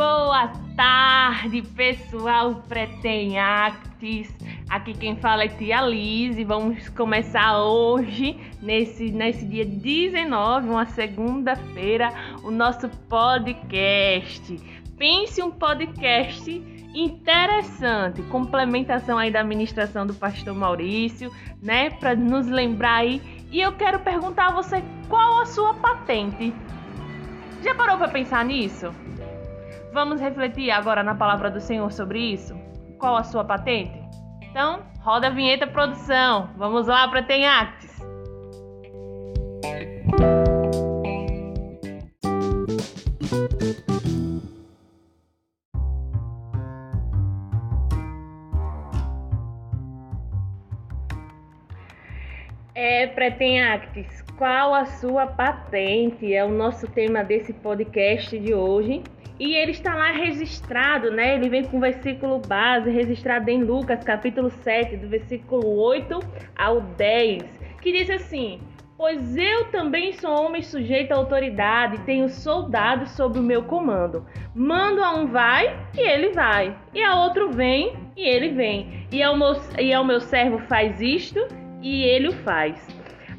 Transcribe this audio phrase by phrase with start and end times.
[0.00, 4.34] Boa tarde, pessoal Pretém Actes.
[4.70, 10.86] Aqui quem fala é Tia Liz e vamos começar hoje, nesse, nesse dia 19, uma
[10.86, 12.08] segunda-feira,
[12.42, 14.56] o nosso podcast.
[14.96, 16.50] Pense um podcast
[16.94, 21.30] interessante, complementação aí da administração do pastor Maurício,
[21.62, 23.20] né, para nos lembrar aí.
[23.52, 26.54] E eu quero perguntar a você qual a sua patente.
[27.62, 28.94] Já parou para pensar nisso?
[29.92, 32.54] Vamos refletir agora na palavra do Senhor sobre isso?
[32.98, 33.98] Qual a sua patente?
[34.42, 36.50] Então, roda a vinheta produção.
[36.56, 37.90] Vamos lá para Tem Actes.
[52.82, 56.32] É, Pretém Actes, qual a sua patente?
[56.32, 59.02] É o nosso tema desse podcast de hoje.
[59.40, 61.34] E ele está lá registrado, né?
[61.34, 66.20] Ele vem com o versículo base, registrado em Lucas, capítulo 7, do versículo 8
[66.54, 67.42] ao 10,
[67.80, 68.60] que diz assim:
[68.98, 74.26] Pois eu também sou homem sujeito à autoridade, tenho soldados sob o meu comando.
[74.54, 79.22] Mando a um vai e ele vai, e a outro vem e ele vem, e
[79.22, 81.40] ao meu, e ao meu servo faz isto
[81.80, 82.86] e ele o faz.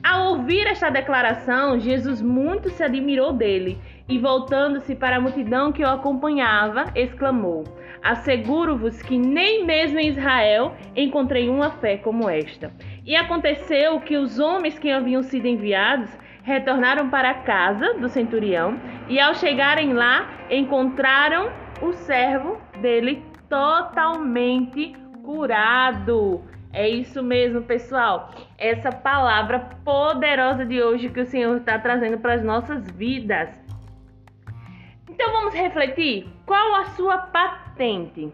[0.04, 3.78] Ao ouvir esta declaração, Jesus muito se admirou dele
[4.12, 7.64] e, voltando-se para a multidão que o acompanhava, exclamou:
[8.04, 12.74] Asseguro-vos que nem mesmo em Israel encontrei uma fé como esta.
[13.06, 16.10] E aconteceu que os homens que haviam sido enviados
[16.44, 21.50] retornaram para a casa do centurião e, ao chegarem lá, encontraram
[21.82, 26.44] o servo dele totalmente curado.
[26.74, 28.32] É isso mesmo, pessoal.
[28.58, 33.61] Essa palavra poderosa de hoje que o Senhor está trazendo para as nossas vidas.
[35.12, 36.26] Então vamos refletir?
[36.46, 38.32] Qual a sua patente?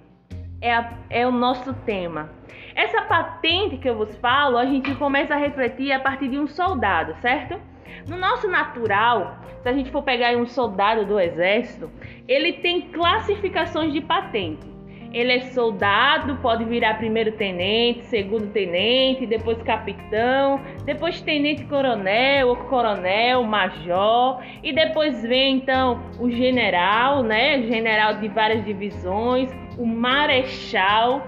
[0.62, 2.30] É, a, é o nosso tema.
[2.76, 6.48] Essa patente que eu vos falo, a gente começa a refletir a partir de um
[6.48, 7.60] soldado, certo?
[8.08, 11.90] No nosso natural, se a gente for pegar um soldado do exército,
[12.28, 14.77] ele tem classificações de patente.
[15.14, 23.44] Ele é soldado, pode virar primeiro tenente, segundo tenente, depois capitão, depois tenente coronel, coronel,
[23.44, 27.62] major, e depois vem então o general, né?
[27.64, 31.26] General de várias divisões, o marechal.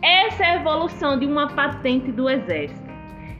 [0.00, 2.88] Essa é a evolução de uma patente do exército.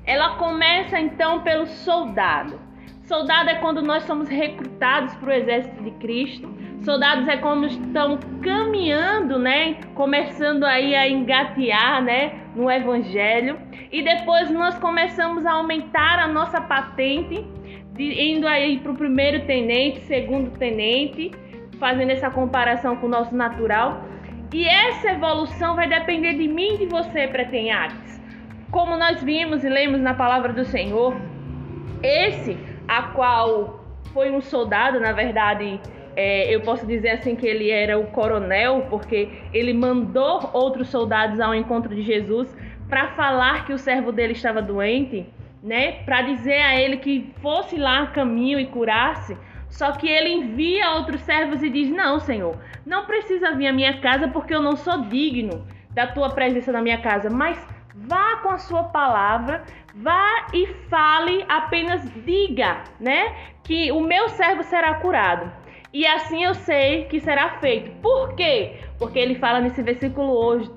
[0.04, 2.58] Ela começa então pelo soldado.
[3.02, 6.48] Soldado é quando nós somos recrutados para o exército de Cristo
[6.82, 9.74] soldados é como estão caminhando, né?
[9.94, 12.40] Começando aí a engatear, né?
[12.54, 13.58] No evangelho.
[13.90, 17.44] E depois nós começamos a aumentar a nossa patente,
[17.98, 21.30] indo aí para o primeiro tenente, segundo tenente,
[21.78, 24.04] fazendo essa comparação com o nosso natural.
[24.52, 28.18] E essa evolução vai depender de mim e de você, pretenhaques.
[28.70, 31.14] Como nós vimos e lemos na palavra do Senhor,
[32.02, 35.80] esse a qual foi um soldado, na verdade,
[36.20, 41.38] é, eu posso dizer assim que ele era o coronel, porque ele mandou outros soldados
[41.38, 42.52] ao encontro de Jesus
[42.88, 45.24] para falar que o servo dele estava doente,
[45.62, 46.02] né?
[46.04, 49.38] Para dizer a ele que fosse lá caminho e curasse.
[49.68, 54.00] Só que ele envia outros servos e diz: Não, Senhor, não precisa vir à minha
[54.00, 57.64] casa porque eu não sou digno da tua presença na minha casa, mas
[57.94, 59.62] vá com a sua palavra,
[59.94, 63.36] vá e fale, apenas diga, né?
[63.62, 65.57] Que o meu servo será curado.
[65.92, 67.90] E assim eu sei que será feito.
[68.02, 68.76] Por quê?
[68.98, 70.32] Porque ele fala nesse versículo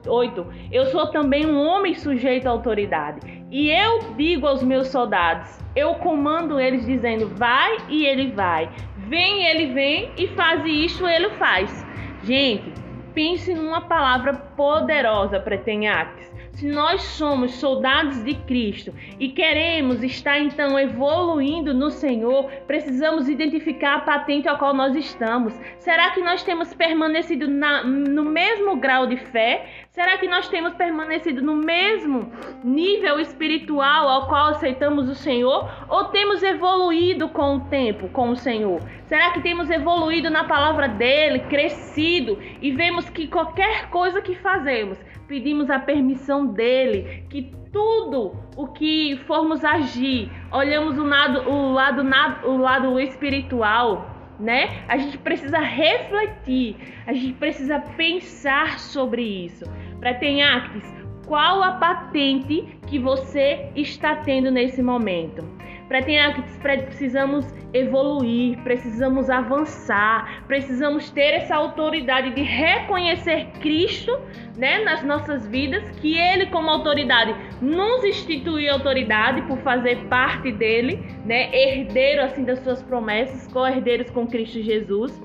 [0.08, 3.20] 8: Eu sou também um homem sujeito à autoridade.
[3.52, 8.70] E eu digo aos meus soldados: Eu comando eles dizendo: Vai e ele vai.
[9.10, 10.12] Vem, ele vem.
[10.18, 11.86] E faz isto, ele faz.
[12.24, 12.72] Gente,
[13.14, 20.78] pense numa palavra poderosa, Pretenhaques se nós somos soldados de Cristo e queremos estar então
[20.78, 25.60] evoluindo no Senhor, precisamos identificar a patente ao qual nós estamos.
[25.80, 29.66] Será que nós temos permanecido na, no mesmo grau de fé?
[29.92, 32.32] Será que nós temos permanecido no mesmo
[32.64, 35.70] nível espiritual ao qual aceitamos o Senhor?
[35.90, 38.82] Ou temos evoluído com o tempo com o Senhor?
[39.08, 44.98] Será que temos evoluído na palavra dele, crescido e vemos que qualquer coisa que fazemos
[45.32, 52.02] pedimos a permissão dele, que tudo o que formos agir, olhamos o lado, o lado,
[52.50, 54.84] o lado espiritual, né?
[54.90, 56.76] A gente precisa refletir,
[57.08, 59.64] a gente precisa pensar sobre isso.
[60.02, 60.84] Para ter actos,
[61.26, 65.48] qual a patente que você está tendo nesse momento?
[65.92, 74.18] Pretenactes, precisamos evoluir, precisamos avançar, precisamos ter essa autoridade de reconhecer Cristo
[74.56, 80.96] né, nas nossas vidas, que Ele, como autoridade, nos instituiu autoridade por fazer parte dele,
[81.26, 85.22] né, herdeiro assim das suas promessas, co-herdeiros com Cristo Jesus.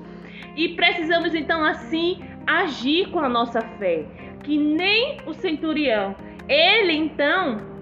[0.57, 4.03] E precisamos então assim agir com a nossa fé,
[4.43, 6.13] que nem o centurião.
[6.49, 7.76] Ele então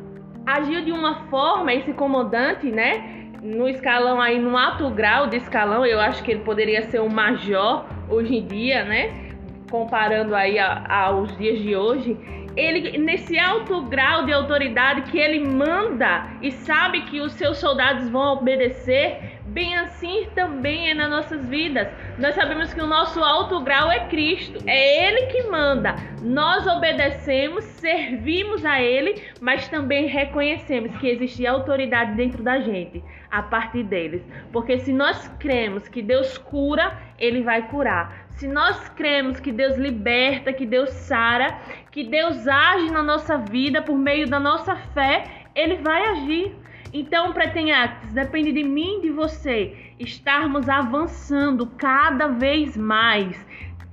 [0.45, 3.29] agiu de uma forma, esse comandante, né?
[3.41, 7.09] No escalão aí, no alto grau de escalão, eu acho que ele poderia ser um
[7.09, 9.31] major hoje em dia, né?
[9.69, 12.17] Comparando aí aos dias de hoje.
[12.55, 18.09] Ele, nesse alto grau de autoridade que ele manda e sabe que os seus soldados
[18.09, 21.87] vão obedecer, Bem assim também é nas nossas vidas.
[22.19, 25.95] Nós sabemos que o nosso alto grau é Cristo, é Ele que manda.
[26.21, 33.41] Nós obedecemos, servimos a Ele, mas também reconhecemos que existe autoridade dentro da gente, a
[33.41, 34.21] partir deles.
[34.51, 38.27] Porque se nós cremos que Deus cura, Ele vai curar.
[38.31, 41.57] Se nós cremos que Deus liberta, que Deus sara,
[41.91, 45.23] que Deus age na nossa vida por meio da nossa fé,
[45.55, 46.64] Ele vai agir.
[46.97, 53.45] Então, Pretenhates, depende de mim e de você estarmos avançando cada vez mais,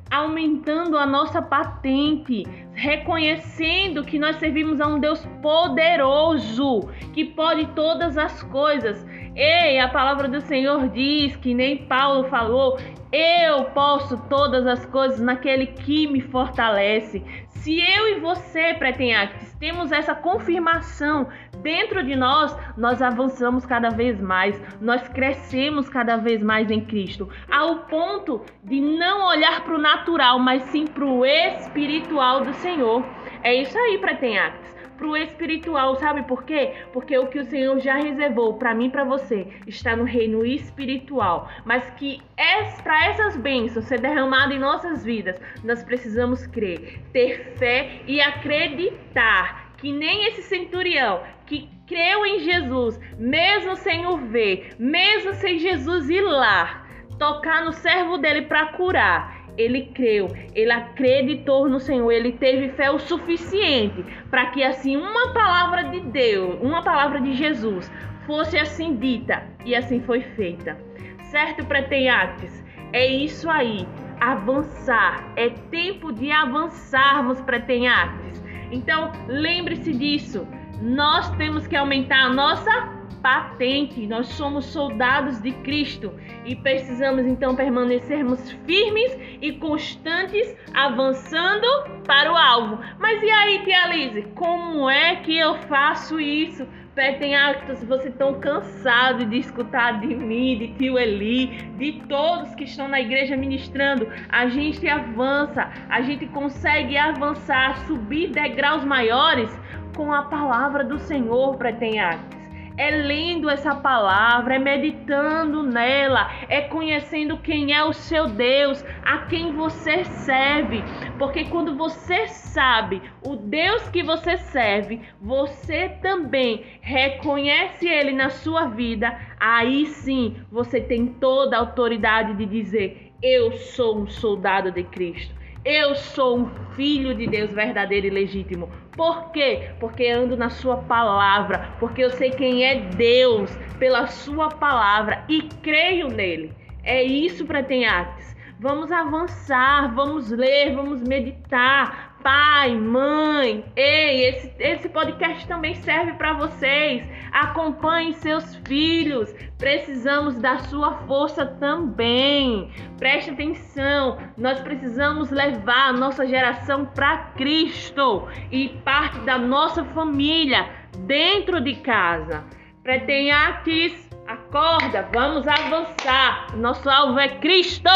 [0.08, 8.16] aumentando a nossa patente, reconhecendo que nós servimos a um Deus poderoso, que pode todas
[8.16, 9.04] as coisas.
[9.34, 12.78] Ei, a palavra do Senhor diz que nem Paulo falou,
[13.10, 17.20] eu posso todas as coisas naquele que me fortalece.
[17.48, 21.28] Se eu e você, Pretenhates, temos essa confirmação
[21.62, 27.28] dentro de nós, nós avançamos cada vez mais, nós crescemos cada vez mais em Cristo,
[27.50, 33.04] ao ponto de não olhar para o natural, mas sim para o espiritual do Senhor.
[33.42, 34.72] É isso aí, Pretenhates
[35.02, 36.74] para o espiritual, sabe por quê?
[36.92, 40.46] Porque o que o Senhor já reservou para mim e para você está no reino
[40.46, 47.00] espiritual, mas que é para essas bênçãos ser derramadas em nossas vidas, nós precisamos crer,
[47.12, 51.20] ter fé e acreditar que nem esse centurião
[51.52, 56.86] que creu em Jesus, mesmo sem o ver, mesmo sem Jesus ir lá,
[57.18, 62.90] tocar no servo dele para curar, ele creu, ele acreditou no Senhor, ele teve fé
[62.90, 67.92] o suficiente para que assim uma palavra de Deus, uma palavra de Jesus
[68.26, 70.78] fosse assim dita e assim foi feita.
[71.24, 72.64] Certo, pretenhates?
[72.94, 73.86] É isso aí,
[74.20, 75.30] avançar.
[75.36, 78.42] É tempo de avançarmos, pretenhates.
[78.70, 80.46] Então, lembre-se disso
[80.82, 84.04] nós temos que aumentar a nossa patente.
[84.06, 86.12] Nós somos soldados de Cristo
[86.44, 91.66] e precisamos então permanecermos firmes e constantes, avançando
[92.04, 92.78] para o alvo.
[92.98, 96.66] Mas e aí, tia Lise, como é que eu faço isso?
[96.94, 101.46] Petem actos, você tão cansado de escutar de mim, de tio Eli,
[101.78, 104.06] de todos que estão na igreja ministrando.
[104.28, 109.50] A gente avança, a gente consegue avançar, subir degraus maiores
[109.94, 112.42] com a palavra do Senhor, pretenhaques.
[112.76, 119.18] É lendo essa palavra, é meditando nela, é conhecendo quem é o seu Deus, a
[119.26, 120.82] quem você serve.
[121.18, 128.64] Porque quando você sabe o Deus que você serve, você também reconhece ele na sua
[128.66, 134.82] vida, aí sim você tem toda a autoridade de dizer: Eu sou um soldado de
[134.82, 135.41] Cristo.
[135.64, 138.68] Eu sou um filho de Deus verdadeiro e legítimo.
[138.96, 139.70] Por quê?
[139.78, 145.42] Porque ando na Sua palavra, porque eu sei quem é Deus pela Sua palavra e
[145.62, 146.52] creio nele.
[146.82, 148.34] É isso, pretenhates.
[148.58, 156.32] Vamos avançar, vamos ler, vamos meditar, pai, mãe, ei, esse, esse podcast também serve para
[156.34, 157.06] vocês.
[157.32, 159.34] Acompanhem seus filhos.
[159.58, 162.70] Precisamos da sua força também.
[162.98, 164.18] Preste atenção.
[164.36, 170.68] Nós precisamos levar a nossa geração para Cristo e parte da nossa família
[171.06, 172.44] dentro de casa.
[172.82, 176.56] Pretenhates, acorda, vamos avançar.
[176.56, 177.90] Nosso alvo é Cristo.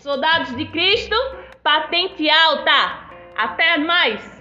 [0.00, 1.16] Soldados de Cristo,
[1.62, 3.07] patente alta.
[3.38, 4.37] Até mais!